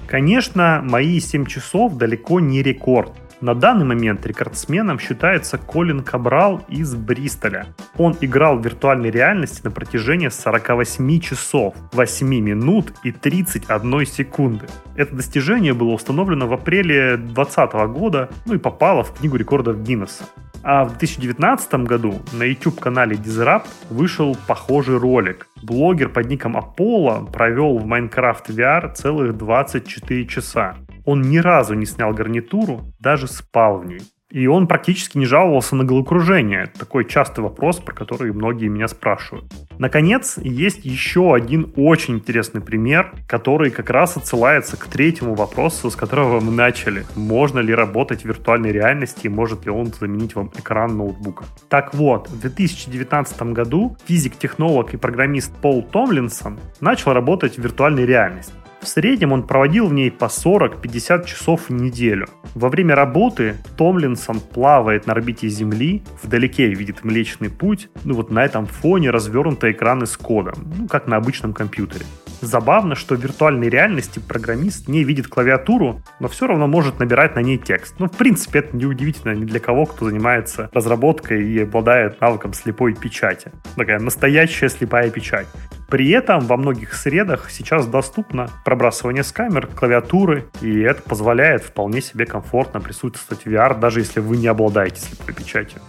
Конечно, 0.08 0.82
мои 0.84 1.20
7 1.20 1.46
часов 1.46 1.98
далеко 1.98 2.40
не 2.40 2.62
рекорд. 2.62 3.12
На 3.42 3.54
данный 3.54 3.86
момент 3.86 4.26
рекордсменом 4.26 4.98
считается 4.98 5.58
Колин 5.58 6.02
Кабрал 6.02 6.62
из 6.70 6.96
Бристоля. 6.96 7.68
Он 7.98 8.16
играл 8.22 8.58
в 8.58 8.64
виртуальной 8.64 9.12
реальности 9.12 9.62
на 9.64 9.72
протяжении 9.72 10.30
48 10.30 11.20
часов, 11.20 11.76
8 11.92 12.28
минут 12.28 12.94
и 13.04 13.12
31 13.12 14.06
секунды. 14.06 14.68
Это 14.96 15.16
достижение 15.16 15.74
было 15.74 15.92
установлено 15.92 16.48
в 16.48 16.54
апреле 16.54 17.18
2020 17.18 17.74
года, 17.94 18.30
ну 18.46 18.54
и 18.54 18.58
попало 18.58 19.04
в 19.04 19.14
книгу 19.14 19.36
рекордов 19.36 19.84
Гиннесса. 19.84 20.24
А 20.64 20.86
в 20.86 20.98
2019 20.98 21.74
году 21.86 22.22
на 22.34 22.44
YouTube-канале 22.44 23.18
Disrupt 23.18 23.68
вышел 23.90 24.36
похожий 24.48 24.98
ролик. 24.98 25.48
Блогер 25.62 26.10
под 26.10 26.28
ником 26.28 26.58
Apollo 26.58 27.32
провел 27.32 27.78
в 27.78 27.86
Minecraft 27.86 28.48
VR 28.48 28.94
целых 28.94 29.38
24 29.38 30.26
часа. 30.26 30.76
Он 31.06 31.22
ни 31.22 31.38
разу 31.38 31.74
не 31.76 31.86
снял 31.86 32.14
гарнитуру, 32.14 32.94
даже 33.00 33.28
спал 33.28 33.80
в 33.80 33.86
ней. 33.86 34.02
И 34.32 34.48
он 34.48 34.68
практически 34.68 35.18
не 35.18 35.26
жаловался 35.26 35.76
на 35.76 35.86
головокружение. 35.86 36.66
Такой 36.78 37.06
частый 37.06 37.44
вопрос, 37.44 37.78
про 37.78 37.94
который 37.94 38.34
многие 38.34 38.68
меня 38.68 38.88
спрашивают. 38.88 39.46
Наконец, 39.78 40.38
есть 40.38 40.84
еще 40.84 41.36
один 41.36 41.72
очень 41.78 42.16
интересный 42.16 42.60
пример, 42.60 43.14
который 43.28 43.70
как 43.70 43.92
раз 43.92 44.18
отсылается 44.18 44.78
к 44.78 44.88
третьему 44.88 45.36
вопросу, 45.36 45.92
с 45.92 45.96
которого 45.96 46.40
мы 46.42 46.52
начали. 46.52 47.06
Можно 47.16 47.60
ли 47.60 47.74
работать 47.74 48.24
в 48.24 48.26
виртуальной 48.26 48.72
реальности 48.72 49.28
и 49.28 49.30
может 49.30 49.64
ли 49.66 49.72
он 49.72 49.94
заменить 49.94 50.36
вам 50.36 50.52
экран 50.58 50.98
ноутбука? 50.98 51.46
Так 51.70 51.94
вот, 51.94 52.28
в 52.28 52.40
2019 52.42 53.42
году 53.54 53.96
физик-технолог 54.06 54.94
и 54.94 54.98
программист 54.98 55.54
Пол 55.62 55.84
Томлинсон 55.84 56.60
начал 56.82 57.14
работать 57.14 57.58
в 57.58 57.62
виртуальной 57.62 58.06
реальности. 58.06 58.54
В 58.86 58.88
среднем 58.88 59.32
он 59.32 59.42
проводил 59.42 59.88
в 59.88 59.94
ней 59.94 60.12
по 60.12 60.26
40-50 60.26 61.26
часов 61.26 61.70
в 61.70 61.74
неделю. 61.74 62.28
Во 62.54 62.70
время 62.70 62.94
работы 62.94 63.56
Томлинсон 63.78 64.40
плавает 64.40 65.08
на 65.08 65.14
орбите 65.14 65.48
Земли, 65.48 66.04
вдалеке 66.22 66.68
видит 66.68 67.04
Млечный 67.04 67.50
Путь, 67.50 67.90
ну 68.04 68.14
вот 68.14 68.30
на 68.30 68.46
этом 68.46 68.68
фоне 68.68 69.10
развернуты 69.10 69.72
экраны 69.72 70.06
с 70.06 70.16
кодом, 70.16 70.72
ну 70.78 70.88
как 70.88 71.08
на 71.08 71.16
обычном 71.18 71.52
компьютере. 71.54 72.06
Забавно, 72.42 72.94
что 72.94 73.16
в 73.16 73.20
виртуальной 73.24 73.70
реальности 73.70 74.20
программист 74.20 74.88
не 74.88 75.04
видит 75.04 75.28
клавиатуру, 75.28 76.04
но 76.20 76.28
все 76.28 76.46
равно 76.46 76.68
может 76.68 77.00
набирать 77.00 77.36
на 77.36 77.40
ней 77.40 77.58
текст. 77.58 77.96
Ну, 77.98 78.06
в 78.06 78.12
принципе, 78.12 78.60
это 78.60 78.78
не 78.78 78.86
удивительно 78.86 79.34
ни 79.34 79.46
для 79.46 79.60
кого, 79.60 79.88
кто 79.88 80.06
занимается 80.06 80.70
разработкой 80.74 81.44
и 81.44 81.64
обладает 81.64 82.22
навыком 82.22 82.54
слепой 82.54 82.94
печати. 82.94 83.52
Такая 83.76 84.00
настоящая 84.00 84.70
слепая 84.70 85.10
печать. 85.10 85.48
При 85.90 86.10
этом 86.10 86.40
во 86.40 86.58
многих 86.58 86.94
средах 86.94 87.52
сейчас 87.52 87.86
доступно 87.86 88.50
пробрасывание 88.64 89.24
с 89.24 89.32
камер, 89.32 89.68
клавиатуры, 89.68 90.46
и 90.62 90.80
это 90.80 91.02
позволяет 91.04 91.64
вполне 91.64 92.02
себе 92.02 92.26
комфортно 92.26 92.80
присутствовать 92.82 93.46
в 93.46 93.48
VR, 93.48 93.80
даже 93.80 94.00
если 94.00 94.20
вы 94.20 94.38
не 94.38 94.48
обладаете 94.48 95.02
слепой 95.02 95.34
печатью. 95.36 95.82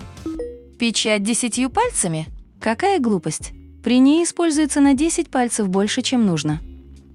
Печать 0.79 1.23
десятью 1.23 1.71
пальцами? 1.71 2.27
Какая 2.61 3.01
глупость. 3.01 3.53
При 3.83 3.99
ней 3.99 4.25
используется 4.25 4.81
на 4.81 4.95
10 4.95 5.31
пальцев 5.31 5.69
больше, 5.69 6.03
чем 6.03 6.27
нужно. 6.27 6.61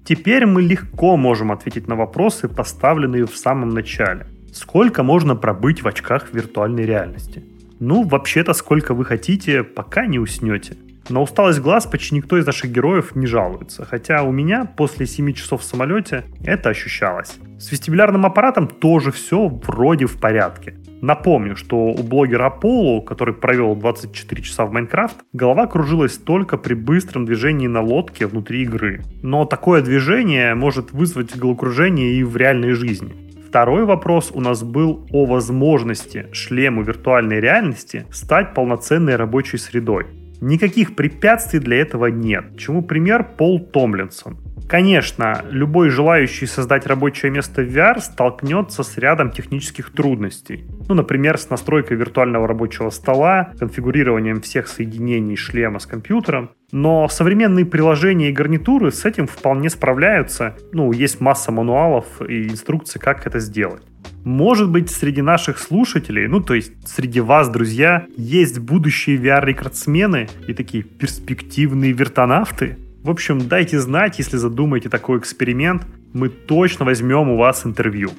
Теперь 0.04 0.46
мы 0.46 0.62
легко 0.62 1.16
можем 1.16 1.52
ответить 1.52 1.86
на 1.86 1.94
вопросы, 1.94 2.48
поставленные 2.48 3.26
в 3.26 3.36
самом 3.36 3.68
начале. 3.68 4.26
Сколько 4.52 5.02
можно 5.02 5.36
пробыть 5.36 5.82
в 5.82 5.88
очках 5.88 6.32
виртуальной 6.32 6.84
реальности? 6.84 7.44
Ну, 7.78 8.02
вообще-то, 8.02 8.52
сколько 8.52 8.94
вы 8.94 9.04
хотите, 9.04 9.62
пока 9.62 10.06
не 10.06 10.18
уснете. 10.18 10.76
На 11.08 11.20
усталость 11.20 11.60
глаз 11.60 11.86
почти 11.86 12.14
никто 12.14 12.38
из 12.38 12.46
наших 12.46 12.70
героев 12.70 13.14
не 13.16 13.26
жалуется, 13.26 13.84
хотя 13.84 14.22
у 14.22 14.30
меня 14.30 14.64
после 14.64 15.06
7 15.06 15.32
часов 15.32 15.62
в 15.62 15.64
самолете 15.64 16.24
это 16.44 16.70
ощущалось. 16.70 17.38
С 17.58 17.72
вестибулярным 17.72 18.24
аппаратом 18.24 18.66
тоже 18.66 19.10
все 19.12 19.48
вроде 19.48 20.06
в 20.06 20.18
порядке. 20.18 20.76
Напомню, 21.00 21.56
что 21.56 21.76
у 21.76 22.02
блогера 22.04 22.46
Аполло, 22.46 23.00
который 23.00 23.34
провел 23.34 23.74
24 23.74 24.42
часа 24.42 24.64
в 24.64 24.72
Майнкрафт, 24.72 25.16
голова 25.32 25.66
кружилась 25.66 26.16
только 26.16 26.56
при 26.56 26.74
быстром 26.74 27.24
движении 27.24 27.66
на 27.66 27.80
лодке 27.80 28.28
внутри 28.28 28.62
игры. 28.62 29.02
Но 29.20 29.44
такое 29.44 29.82
движение 29.82 30.54
может 30.54 30.92
вызвать 30.92 31.36
головокружение 31.36 32.12
и 32.12 32.22
в 32.22 32.36
реальной 32.36 32.72
жизни. 32.72 33.14
Второй 33.48 33.84
вопрос 33.84 34.30
у 34.32 34.40
нас 34.40 34.62
был 34.62 35.04
о 35.10 35.26
возможности 35.26 36.28
шлему 36.32 36.82
виртуальной 36.82 37.40
реальности 37.40 38.06
стать 38.10 38.54
полноценной 38.54 39.16
рабочей 39.16 39.58
средой. 39.58 40.06
Никаких 40.42 40.96
препятствий 40.96 41.60
для 41.60 41.76
этого 41.76 42.06
нет. 42.06 42.58
Чему 42.58 42.82
пример 42.82 43.24
Пол 43.36 43.60
Томлинсон. 43.60 44.38
Конечно, 44.68 45.44
любой 45.48 45.88
желающий 45.88 46.46
создать 46.46 46.84
рабочее 46.84 47.30
место 47.30 47.62
в 47.62 47.66
VR 47.66 48.00
столкнется 48.00 48.82
с 48.82 48.98
рядом 48.98 49.30
технических 49.30 49.92
трудностей. 49.92 50.64
Ну, 50.88 50.96
например, 50.96 51.38
с 51.38 51.48
настройкой 51.48 51.96
виртуального 51.96 52.48
рабочего 52.48 52.90
стола, 52.90 53.52
конфигурированием 53.56 54.40
всех 54.40 54.66
соединений 54.66 55.36
шлема 55.36 55.78
с 55.78 55.86
компьютером. 55.86 56.50
Но 56.72 57.06
современные 57.08 57.64
приложения 57.64 58.30
и 58.30 58.32
гарнитуры 58.32 58.90
с 58.90 59.04
этим 59.04 59.28
вполне 59.28 59.70
справляются. 59.70 60.56
Ну, 60.72 60.90
есть 60.90 61.20
масса 61.20 61.52
мануалов 61.52 62.20
и 62.20 62.48
инструкций, 62.48 63.00
как 63.00 63.28
это 63.28 63.38
сделать. 63.38 63.84
Может 64.24 64.70
быть, 64.70 64.88
среди 64.88 65.20
наших 65.20 65.58
слушателей, 65.58 66.28
ну, 66.28 66.40
то 66.40 66.54
есть 66.54 66.72
среди 66.86 67.20
вас, 67.20 67.48
друзья, 67.48 68.06
есть 68.16 68.60
будущие 68.60 69.16
VR-рекордсмены 69.16 70.28
и 70.46 70.54
такие 70.54 70.84
перспективные 70.84 71.92
вертонавты? 71.92 72.78
В 73.02 73.10
общем, 73.10 73.48
дайте 73.48 73.80
знать, 73.80 74.18
если 74.18 74.36
задумаете 74.36 74.88
такой 74.88 75.18
эксперимент, 75.18 75.82
мы 76.12 76.28
точно 76.28 76.84
возьмем 76.84 77.30
у 77.30 77.36
вас 77.36 77.66
интервью. 77.66 78.10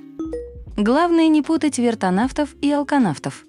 Главное 0.76 1.30
не 1.30 1.42
путать 1.42 1.78
вертонавтов 1.78 2.50
и 2.62 2.70
алканавтов. 2.70 3.46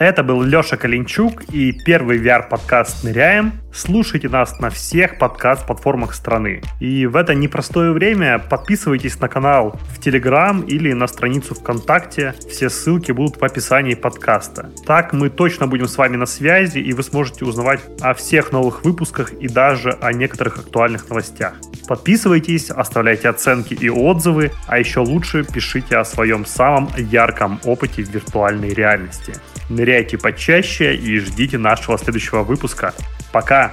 Это 0.00 0.22
был 0.22 0.42
Леша 0.42 0.78
Калинчук 0.78 1.42
и 1.52 1.72
первый 1.72 2.18
VR-подкаст 2.18 3.04
«Ныряем». 3.04 3.60
Слушайте 3.70 4.30
нас 4.30 4.58
на 4.58 4.70
всех 4.70 5.18
подкаст-платформах 5.18 6.14
страны. 6.14 6.62
И 6.80 7.04
в 7.04 7.16
это 7.16 7.34
непростое 7.34 7.92
время 7.92 8.38
подписывайтесь 8.38 9.20
на 9.20 9.28
канал 9.28 9.78
в 9.94 10.00
Телеграм 10.00 10.62
или 10.62 10.94
на 10.94 11.06
страницу 11.06 11.54
ВКонтакте. 11.54 12.34
Все 12.48 12.70
ссылки 12.70 13.12
будут 13.12 13.38
в 13.38 13.44
описании 13.44 13.94
подкаста. 13.94 14.70
Так 14.86 15.12
мы 15.12 15.28
точно 15.28 15.66
будем 15.66 15.86
с 15.86 15.98
вами 15.98 16.16
на 16.16 16.24
связи, 16.24 16.78
и 16.78 16.94
вы 16.94 17.02
сможете 17.02 17.44
узнавать 17.44 17.80
о 18.00 18.14
всех 18.14 18.52
новых 18.52 18.82
выпусках 18.86 19.34
и 19.34 19.48
даже 19.48 19.90
о 20.00 20.14
некоторых 20.14 20.60
актуальных 20.60 21.10
новостях. 21.10 21.52
Подписывайтесь, 21.86 22.70
оставляйте 22.70 23.28
оценки 23.28 23.74
и 23.74 23.90
отзывы, 23.90 24.52
а 24.66 24.78
еще 24.78 25.00
лучше 25.00 25.44
пишите 25.44 25.98
о 25.98 26.06
своем 26.06 26.46
самом 26.46 26.88
ярком 26.96 27.60
опыте 27.64 28.02
в 28.02 28.08
виртуальной 28.08 28.70
реальности. 28.70 29.34
Ныряйте 29.70 30.18
почаще 30.18 30.96
и 30.96 31.18
ждите 31.20 31.56
нашего 31.56 31.96
следующего 31.96 32.42
выпуска. 32.42 32.92
Пока! 33.32 33.72